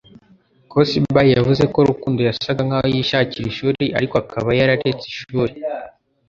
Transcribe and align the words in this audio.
Cosby 0.71 1.19
yavuze 1.37 1.63
ko 1.73 1.79
Rukundo 1.89 2.19
yasaga 2.29 2.61
nkaho 2.67 2.87
yishakira 2.95 3.45
ishuri 3.47 3.83
ariko 3.97 4.13
akaba 4.23 4.49
yararetse 4.59 5.05
ishuri 5.13 5.53